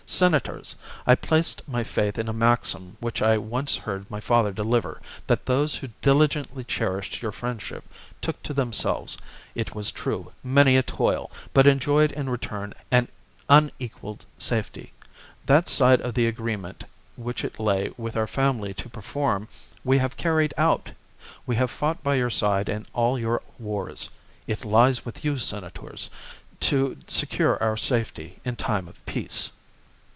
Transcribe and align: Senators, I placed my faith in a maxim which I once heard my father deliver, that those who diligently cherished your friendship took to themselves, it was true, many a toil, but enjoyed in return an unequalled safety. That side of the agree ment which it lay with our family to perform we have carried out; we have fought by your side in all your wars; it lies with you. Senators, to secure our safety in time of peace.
Senators, 0.07 0.75
I 1.07 1.15
placed 1.15 1.65
my 1.69 1.85
faith 1.85 2.17
in 2.19 2.27
a 2.27 2.33
maxim 2.33 2.97
which 2.99 3.21
I 3.21 3.37
once 3.37 3.77
heard 3.77 4.11
my 4.11 4.19
father 4.19 4.51
deliver, 4.51 5.01
that 5.25 5.45
those 5.45 5.75
who 5.77 5.87
diligently 6.01 6.65
cherished 6.65 7.21
your 7.21 7.31
friendship 7.31 7.85
took 8.19 8.43
to 8.43 8.53
themselves, 8.53 9.17
it 9.55 9.73
was 9.73 9.89
true, 9.89 10.33
many 10.43 10.75
a 10.75 10.83
toil, 10.83 11.31
but 11.53 11.65
enjoyed 11.65 12.11
in 12.11 12.29
return 12.29 12.73
an 12.91 13.07
unequalled 13.47 14.25
safety. 14.37 14.91
That 15.45 15.69
side 15.69 16.01
of 16.01 16.13
the 16.13 16.27
agree 16.27 16.57
ment 16.57 16.83
which 17.15 17.45
it 17.45 17.57
lay 17.57 17.91
with 17.95 18.17
our 18.17 18.27
family 18.27 18.73
to 18.75 18.89
perform 18.89 19.47
we 19.85 19.97
have 19.99 20.17
carried 20.17 20.53
out; 20.57 20.91
we 21.47 21.55
have 21.55 21.71
fought 21.71 22.03
by 22.03 22.15
your 22.15 22.29
side 22.29 22.67
in 22.67 22.85
all 22.93 23.17
your 23.17 23.41
wars; 23.57 24.09
it 24.45 24.65
lies 24.65 25.05
with 25.05 25.23
you. 25.23 25.37
Senators, 25.37 26.09
to 26.59 26.97
secure 27.07 27.57
our 27.63 27.77
safety 27.77 28.41
in 28.43 28.57
time 28.57 28.89
of 28.89 29.03
peace. 29.05 29.53